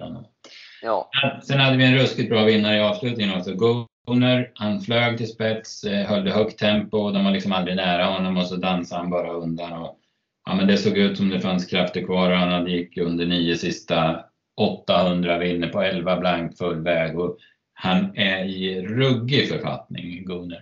[0.83, 1.11] Ja,
[1.43, 3.55] Sen hade vi en ruskigt bra vinnare i avslutningen också.
[3.55, 7.77] Goner, han flög till spets, eh, höll det högt tempo och de var liksom aldrig
[7.77, 9.73] nära honom och så dansade han bara undan.
[9.73, 9.99] Och,
[10.47, 13.27] ja, men det såg ut som det fanns krafter kvar och han hade gick under
[13.27, 14.25] nio sista
[14.57, 17.39] 800, vinner på 11 blankt full väg och
[17.75, 20.61] han är i ruggig författning, Goner.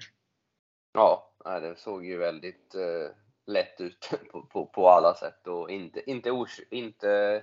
[0.94, 5.70] ja nej, det såg ju väldigt eh, lätt ut på, på, på alla sätt och
[5.70, 7.42] inte, inte, inte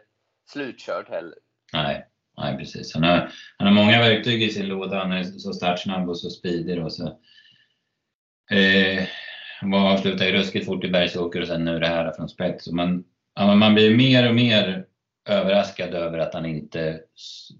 [0.49, 1.37] slutkörd heller.
[1.73, 2.05] Nej,
[2.37, 2.93] nej precis.
[2.93, 4.99] Han har, han har många verktyg i sin låda.
[4.99, 6.83] Han är så startsnabb och så speedig.
[6.83, 7.07] Och så,
[8.51, 9.03] eh,
[9.59, 12.71] han avslutar ju ruskigt fort i Bergsåker och sen nu det här från spets.
[12.71, 13.03] Man,
[13.39, 14.85] man blir mer och mer
[15.29, 16.99] överraskad över att han inte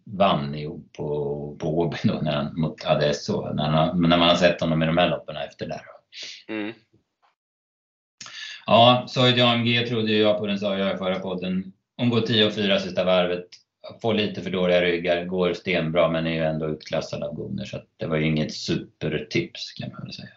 [0.06, 0.66] vann i,
[0.98, 3.54] på, på Åby då när han, mot Adesso.
[3.54, 5.99] När, han, när man har sett honom i de här loppen efter det här.
[6.48, 6.74] Mm.
[8.66, 11.74] Ja, Soid AMG trodde jag på, den sa jag i förra podden.
[11.98, 13.48] Hon går 10 och 4 sista varvet.
[14.02, 17.82] Får lite för dåliga ryggar, går stenbra men är ju ändå utklassad av Gunnar så
[17.98, 20.30] det var ju inget supertips kan man väl säga.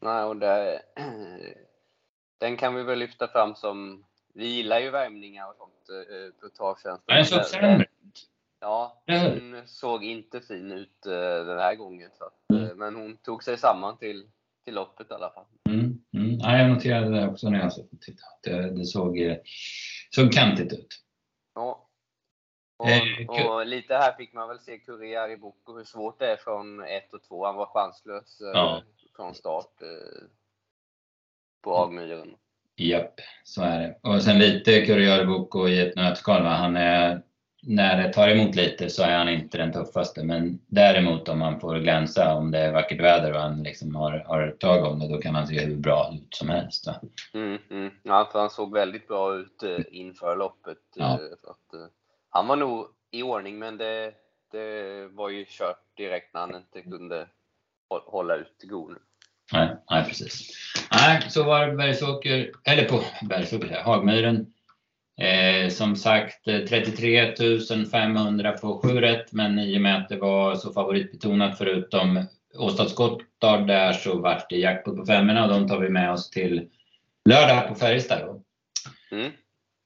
[0.00, 0.82] Nej, och det,
[2.40, 6.48] den kan vi väl lyfta fram som, vi gillar ju värmningar och sånt eh, på
[6.56, 7.16] travtjänsten.
[7.16, 7.86] Den såg sämre
[8.60, 9.40] Ja, Eller hur?
[9.40, 12.10] hon såg inte fin ut eh, den här gången.
[12.18, 14.26] Så eh, Men hon tog sig samman till,
[14.68, 15.44] till loppet i alla fall.
[15.68, 16.38] Mm, mm.
[16.38, 18.22] Ja, jag noterade det också när jag såg titta.
[18.42, 19.36] Det, det såg, eh,
[20.10, 20.86] såg kantigt ut.
[21.54, 21.88] Ja.
[22.76, 26.32] Och, Eh, och lite här fick man väl se Kurriar i Boko hur svårt det
[26.32, 27.46] är från 1 och 2.
[27.46, 28.82] Han var chanslös eh, Ja.
[29.16, 29.72] från start
[31.62, 32.34] på Agmyren.
[32.76, 33.98] Japp, så är det.
[34.02, 36.42] Och sen lite Kurriere Boko i ett nötskal.
[36.42, 36.48] Va?
[36.48, 37.22] Han är,
[37.62, 40.24] när det tar emot lite så är han inte den tuffaste.
[40.24, 44.24] Men däremot om man får glänsa, om det är vackert väder och han liksom har,
[44.26, 46.88] har tag om det, då kan han se hur bra ut som helst.
[47.34, 47.90] Mm, mm.
[48.02, 50.78] Ja, för han såg väldigt bra ut eh, inför loppet.
[50.94, 51.12] Ja.
[51.12, 51.86] Eh, så att, eh,
[52.30, 54.12] han var nog i ordning, men det,
[54.52, 57.28] det var ju kört direkt när han inte kunde
[57.90, 58.98] hå- hålla ut Gon.
[59.52, 60.50] Nej, nej precis.
[60.92, 64.52] Nej, så var Bergsåker, eller på Bergsåker, Hagmyren.
[65.18, 67.34] Eh, som sagt eh, 33
[67.90, 72.26] 500 på 7 rätt, men i och med att det var så favoritbetonat förutom
[72.58, 72.94] Åstads
[73.66, 76.68] där så vart det jackpot på femmorna och de tar vi med oss till
[77.24, 78.42] lördag på Färjestad.
[79.10, 79.32] Mm.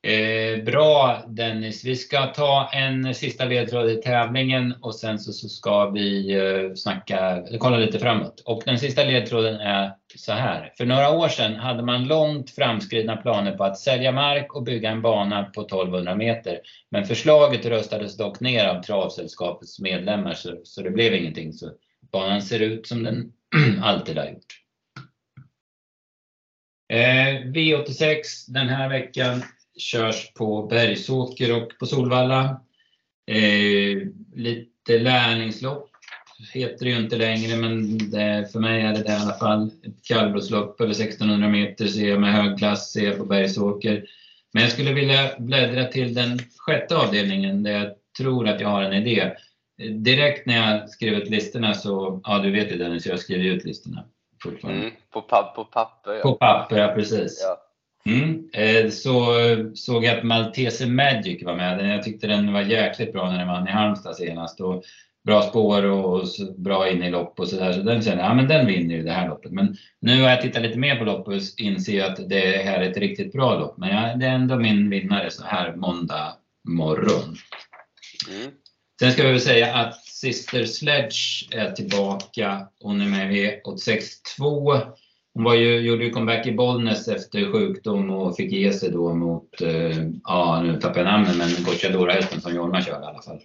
[0.06, 5.48] Eh, bra Dennis, vi ska ta en sista ledtråd i tävlingen och sen så, så
[5.48, 8.42] ska vi eh, snacka, kolla lite framåt.
[8.46, 10.72] Och den sista ledtråden är så här.
[10.76, 14.90] För några år sedan hade man långt framskridna planer på att sälja mark och bygga
[14.90, 16.60] en bana på 1200 meter.
[16.90, 21.52] Men förslaget röstades dock ner av travsällskapets medlemmar så, så det blev ingenting.
[21.52, 21.70] Så
[22.12, 23.32] banan ser ut som den
[23.82, 24.58] alltid har gjort.
[26.92, 29.42] Eh, V86 den här veckan
[29.78, 32.60] körs på Bergsåker och på Solvalla.
[33.26, 35.88] Eh, lite lärlingslopp
[36.52, 39.66] heter det ju inte längre, men det, för mig är det, det i alla fall.
[39.66, 44.04] Ett kallblodslopp över 1600 meter ser jag med högklass, ser jag på Bergsåker.
[44.52, 48.82] Men jag skulle vilja bläddra till den sjätte avdelningen där jag tror att jag har
[48.82, 49.32] en idé.
[49.90, 53.64] Direkt när jag skrev ut listorna så, ja du vet ju Dennis, jag skriver ut
[53.64, 54.04] listorna
[54.64, 56.22] Mm, på, papp, på papper ja.
[56.22, 57.40] På papper, ja precis.
[57.42, 57.71] Ja.
[58.06, 58.48] Mm.
[58.52, 59.36] Eh, så
[59.74, 61.94] såg jag att Maltese Magic var med.
[61.94, 64.60] Jag tyckte den var jäkligt bra när den vann i Halmstad senast.
[64.60, 64.84] Och
[65.24, 67.72] bra spår och bra in i lopp och sådär.
[67.72, 69.52] Så den kände jag, ja men den vinner ju det här loppet.
[69.52, 72.90] Men nu har jag tittat lite mer på loppet och inser att det här är
[72.90, 73.78] ett riktigt bra lopp.
[73.78, 76.32] Men jag, det är ändå min vinnare så här måndag
[76.68, 77.36] morgon.
[78.30, 78.50] Mm.
[79.00, 82.68] Sen ska vi väl säga att Sister Sledge är tillbaka.
[82.80, 84.80] Hon är med i V862.
[85.34, 89.14] Hon var ju, gjorde ju comeback i Bollnäs efter sjukdom och fick ge sig då
[89.14, 93.40] mot, eh, ja nu tappar jag namnet, men Gocciadora-hästen som Jorma körde i alla fall.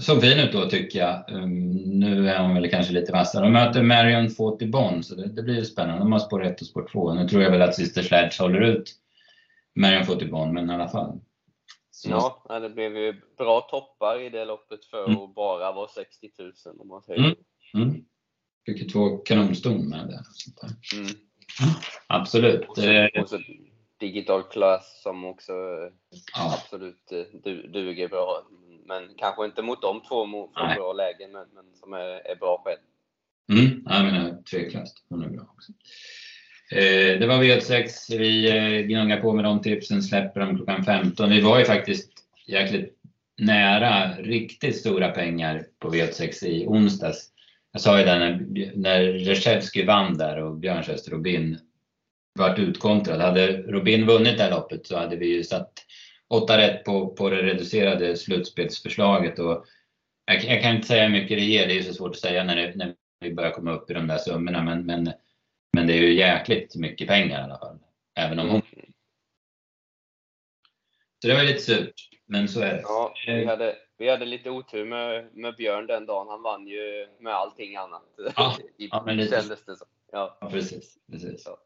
[0.00, 1.24] Såg fin ut då tycker jag.
[1.28, 3.44] Um, nu är hon väl kanske lite vassare.
[3.44, 5.98] De möter Marion Fawty Bond, så det, det blir spännande.
[5.98, 7.14] De har spår 1 och spår 2.
[7.14, 8.94] Nu tror jag väl att Sister Sledge håller ut
[9.74, 11.20] Marion Fawty Bond, men i alla fall.
[11.90, 12.10] Så.
[12.48, 15.18] Ja, det blev ju bra toppar i det loppet för mm.
[15.18, 17.20] att bara vara 60 000 om man säger.
[17.20, 17.34] Mm.
[17.74, 18.04] Mm.
[18.66, 20.24] Fick ju två kanonston med det.
[20.96, 21.14] Mm.
[22.06, 22.68] Absolut.
[22.68, 23.38] Och så, eh, och så
[24.00, 25.52] digital class som också
[26.34, 26.54] ja.
[26.54, 28.46] absolut eh, du, duger bra.
[28.86, 32.62] Men kanske inte mot de två mot bra lägen, men, men som är, är bra
[32.64, 32.78] själv.
[33.52, 35.04] Mm, ja, men tveklöst.
[35.08, 35.72] Hon är bra också.
[36.70, 38.18] Eh, det var V6.
[38.18, 41.30] Vi eh, gnuggar på med de tipsen, släpper dem klockan 15.
[41.30, 42.10] Vi var ju faktiskt
[42.46, 42.94] jäkligt
[43.38, 47.30] nära riktigt stora pengar på V6 i onsdags.
[47.74, 51.58] Jag sa ju det när, när Reshevsky vann där och Björnsäster Robin
[52.38, 53.20] vart utkontrad.
[53.20, 55.72] Hade Robin vunnit det här loppet så hade vi ju satt
[56.28, 59.38] åtta rätt på, på det reducerade slutspelsförslaget.
[59.38, 59.64] Och
[60.24, 62.44] jag, jag, kan inte säga hur mycket det ger, det är så svårt att säga
[62.44, 64.62] när, det, när vi börjar komma upp i de där summorna.
[64.62, 65.12] Men, men,
[65.76, 67.78] men det är ju jäkligt mycket pengar i alla fall.
[68.18, 68.62] Även om hon...
[71.24, 71.94] Så det var lite surt,
[72.26, 72.80] men så är det.
[72.82, 76.26] Ja, vi hade, vi hade lite otur med, med Björn den dagen.
[76.28, 78.02] Han vann ju med allting annat.
[78.36, 79.40] Ja, ja men lite...
[79.40, 79.86] kändes det som.
[80.12, 80.38] Ja.
[80.40, 80.94] ja, precis.
[81.12, 81.42] precis.
[81.46, 81.58] Ja.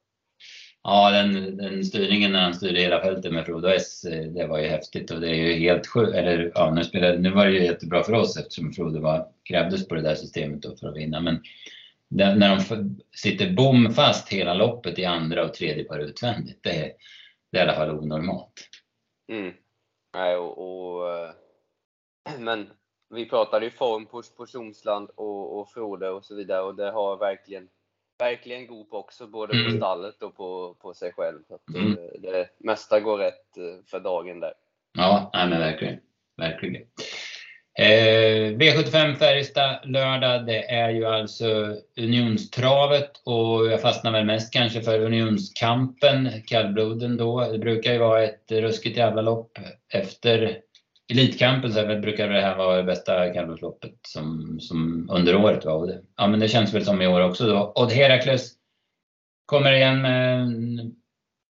[0.82, 4.02] Ja, den, den styrningen när han styrde hela fältet med Frodo S,
[4.34, 6.14] det var ju häftigt och det är ju helt sjukt.
[6.14, 9.88] Eller ja, nu, spelade, nu var det ju jättebra för oss eftersom Frodo var, krävdes
[9.88, 11.20] på det där systemet då för att vinna.
[11.20, 11.42] Men
[12.08, 16.92] när de sitter bomfast hela loppet i andra och tredje par utvändigt, det
[17.52, 18.68] det är i alla fall onormalt.
[19.28, 19.54] Mm.
[20.14, 21.30] Nej, och, och, eh,
[22.38, 22.70] men
[23.10, 26.90] vi pratade ju form på, på Tjomsland och, och Frode och så vidare och det
[26.90, 27.68] har verkligen
[28.18, 29.76] verkligen god på också, både på mm.
[29.76, 31.38] stallet och på, på sig själv.
[31.48, 31.92] Så att, mm.
[31.92, 34.52] Eh, det mesta går rätt eh, för dagen där.
[34.92, 36.00] Ja, nej, men verkligen.
[36.36, 36.86] verkligen.
[37.78, 44.82] Eh, V75 Färjestad lördag, det är ju alltså Unionstravet och jag fastnar väl mest kanske
[44.82, 47.52] för Unionskampen, kallbloden då.
[47.52, 49.58] Det brukar ju vara ett ruskigt jävla lopp
[49.92, 50.58] efter
[51.12, 55.64] Elitkampen så brukar det här vara det bästa kallblodsloppet som, som under året.
[55.64, 55.86] var.
[55.86, 57.46] Det, ja, men det känns väl som i år också.
[57.46, 57.72] Då.
[57.74, 58.52] Odd Herakles
[59.46, 60.48] kommer igen med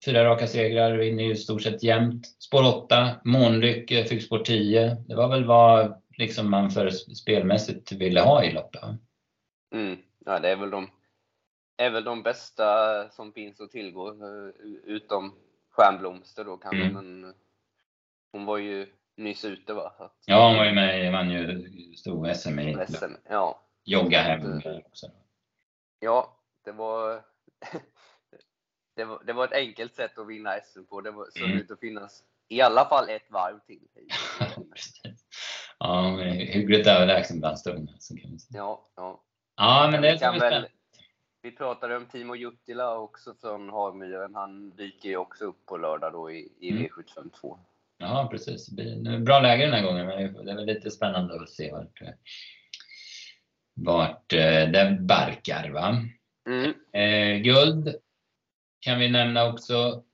[0.05, 2.27] fyra raka segrar, vinner ju i stort sett jämnt.
[2.39, 4.97] Spår 8, Månlycke eh, fick spår 10.
[5.09, 8.83] Det var väl vad liksom man för spelmässigt ville ha i loppet.
[9.75, 9.99] Mm.
[10.25, 10.91] Ja, det är väl, de,
[11.77, 12.65] är väl de bästa
[13.11, 14.49] som finns att tillgå, eh,
[14.85, 15.35] utom
[15.71, 16.85] Stjärnblomster då kanske.
[16.85, 16.93] Mm.
[16.93, 17.35] Men
[18.33, 19.93] hon var ju nyss ute va?
[19.99, 21.65] Att, ja, hon var ju med, vann ju
[21.97, 23.61] stor SM i SM, ja.
[23.85, 25.11] Jogga hem också.
[26.01, 27.13] Ja, det var,
[28.97, 31.01] det var, det var ett enkelt sätt att vinna SM på.
[31.01, 31.59] Det var, såg mm.
[31.59, 33.89] ut att finnas i alla fall ett varv till.
[35.85, 37.95] ja, hyggligt överlägsen bland stunden.
[38.49, 39.25] Ja, ja.
[39.57, 40.67] Ja, men det är kan väl,
[41.43, 44.35] Vi pratade om Timo Juttila också från Hagmyren.
[44.35, 46.83] Han dyker ju också upp på lördag då i, i mm.
[46.83, 47.59] V752.
[47.99, 48.71] Ja, precis.
[49.21, 52.03] Bra läge den här gången, men det är lite spännande att se vart,
[53.75, 55.71] vart eh, det barkar.
[55.71, 56.03] Va?
[56.49, 56.75] Mm.
[56.93, 57.95] Eh, guld
[58.81, 60.05] kan vi nämna också.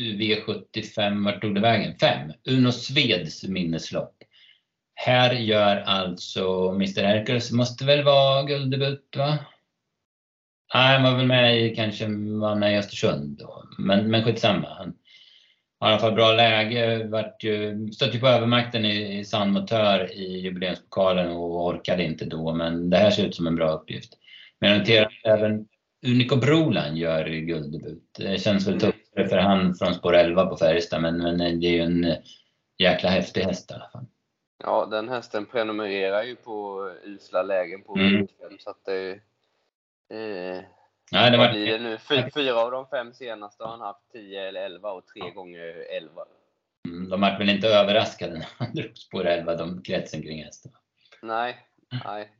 [0.00, 1.98] V75, vart tog det vägen?
[1.98, 2.32] 5.
[2.44, 4.16] Uno Sveds minneslopp.
[4.98, 9.38] Här gör alltså Mr Hercules, måste väl vara gulddebut va?
[10.74, 12.06] Nej, han var väl med i, kanske
[12.40, 13.64] var med i Östersund då.
[13.78, 14.68] Men, men skitsamma.
[14.68, 14.94] Han,
[15.80, 17.04] har i alla fall bra läge.
[17.04, 22.54] Vart ju, stötte ju på övermakten i, i Sandmotör i jubileumspokalen och orkade inte då.
[22.54, 24.12] Men det här ser ut som en bra uppgift.
[24.60, 25.66] Men jag noterar att även
[26.06, 28.02] Unico Brolan gör gulddebut.
[28.18, 31.72] Det känns väl tuffare för han från spår 11 på Färjestad, men, men det är
[31.72, 32.14] ju en
[32.78, 34.06] jäkla häftig häst i alla fall.
[34.66, 38.26] Ja, den hästen prenumererar ju på usla lägen på Mm.
[38.26, 39.10] V75 så att det...
[40.10, 40.64] Eh,
[41.10, 41.98] Ja, det var, blir det nu?
[41.98, 45.84] Fy, fyra av de fem senaste har han haft 10 eller 11 och tre gånger
[45.96, 46.24] 11.
[46.88, 50.72] Mm, de vart väl inte överraskade när han drog spår 11, de kretsen kring hästen.
[51.22, 51.66] Nej,
[52.04, 52.32] nej.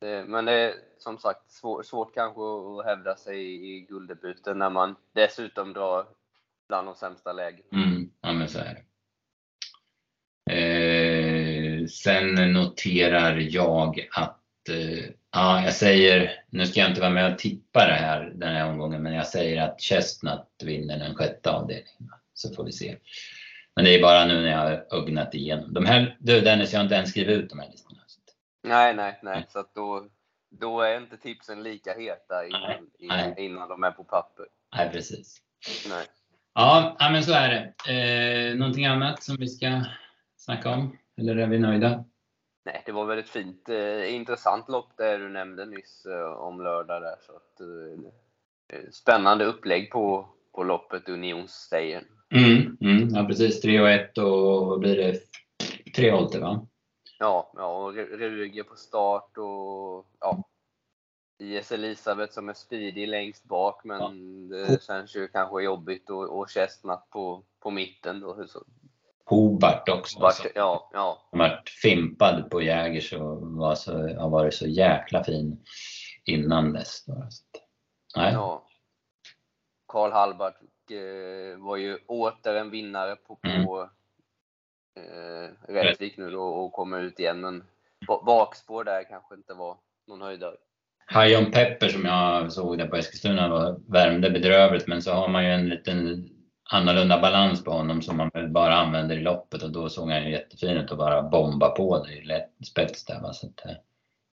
[0.00, 4.58] Det, men det är som sagt svår, svårt kanske att hävda sig i, i gulddebuten
[4.58, 6.06] när man dessutom drar
[6.68, 7.68] bland de sämsta lägena.
[7.72, 8.82] Mm, ja men så är det.
[10.50, 10.97] Eh,
[11.88, 17.38] sen noterar jag att, eh, ja jag säger, nu ska jag inte vara med och
[17.38, 22.12] tippa det här den här omgången, men jag säger att Chestnut vinner den sjätte avdelningen.
[22.34, 22.96] Så får vi se.
[23.76, 25.74] Men det är bara nu när jag har ögnat igenom.
[25.74, 27.98] De här, du Dennis, jag har inte ens skrivit ut de här listorna.
[28.62, 29.46] Nej, nej, nej.
[29.48, 30.06] Så att då,
[30.50, 33.34] då är inte tipsen lika heta innan, Nej.
[33.36, 34.46] innan de är på papper.
[34.76, 35.42] Nej, precis.
[35.88, 36.06] Nej.
[36.54, 37.92] Ja, ja men så är det.
[37.92, 39.84] Eh, någonting annat som vi ska
[40.36, 40.98] snacka om?
[41.18, 42.04] Eller är vi nöjda?
[42.64, 46.60] Nej, det var väl ett fint, eh, intressant lopp där du nämnde nyss eh, om
[46.60, 47.16] lördag där.
[47.26, 52.04] Så att, eh, spännande upplägg på, på loppet Unionsstejern.
[52.30, 53.60] Mm, mm, ja precis.
[53.60, 55.20] 3 och 1 och vad blir det?
[55.96, 56.66] 3 Holte va?
[57.18, 60.42] Ja, ja och Ruger på start och ja,
[61.38, 64.00] IS Elisabeth som är speedig längst bak men
[64.50, 64.56] Ja.
[64.66, 68.46] det känns ju kanske jobbigt och, och Chestnut på, på mitten då.
[68.46, 68.64] Så,
[69.28, 70.20] Hobart också.
[70.20, 74.66] vart, Som ja, ja, har varit fimpad på Jägers och var så, har varit så
[74.66, 75.64] jäkla fin
[76.24, 77.04] innan dess.
[77.06, 77.26] Då.
[77.30, 77.44] Så
[78.16, 78.32] nej.
[78.32, 78.64] ja.
[79.88, 80.56] Karl Hallback
[80.90, 83.90] eh, var ju åter en vinnare på, på
[84.96, 87.64] eh, Rättvik nu då och kommer ut igen men
[88.06, 89.76] ba- bakspår där kanske inte var
[90.06, 90.56] någon höjdare.
[91.10, 95.28] High on Pepper som jag såg där på Eskilstuna var, värmde bedrövligt men så har
[95.28, 96.28] man ju en liten
[96.72, 100.24] annorlunda balans på honom som man väl bara använder i loppet och då såg han
[100.24, 103.20] ju jättefin ut och bara bomba på det i lätt spets där.
[103.20, 103.32] Va?
[103.32, 103.72] Så att, eh,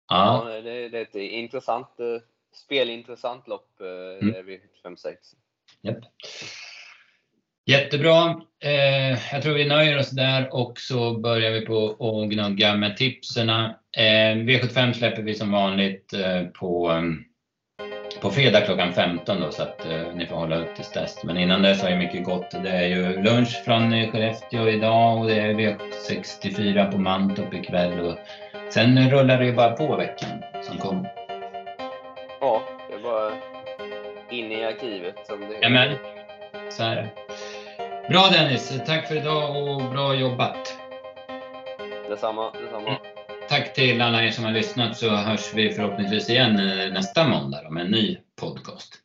[0.10, 2.22] Ja, ja, det, det är ett intressant, eh,
[2.56, 4.34] spelintressant lopp eh, Mm.
[4.34, 5.16] där vid 5-6.
[5.82, 5.98] japp.
[7.66, 8.42] Jättebra.
[8.64, 12.98] Eh, jag tror vi nöjer oss där och så börjar vi på att gnugga med
[12.98, 13.80] tipserna.
[13.98, 16.92] Eh, V75 släpper vi som vanligt eh, på,
[18.24, 21.24] på fredag klockan 15 då, så att eh, ni får hålla ut tills dess.
[21.24, 22.52] Men innan dess har ju mycket gått.
[22.52, 28.00] Det är ju lunch från eh, Skellefteå idag och det är V64 på Mantorp ikväll.
[28.00, 28.18] Och
[28.70, 31.14] sen rullar det ju bara på veckan som kommer.
[32.42, 33.32] Ja, det är bara
[34.30, 35.54] in i arkivet som det.
[35.54, 35.98] Jajamän,
[36.70, 37.10] så är det.
[38.10, 40.78] Bra Dennis, tack för idag och bra jobbat.
[42.10, 42.98] Detsamma, detsamma.
[43.50, 47.70] Tack till alla er som har lyssnat så hörs vi förhoppningsvis igen eh, nästa måndag
[47.70, 49.00] med en ny podcast.